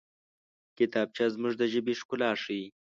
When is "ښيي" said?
2.43-2.65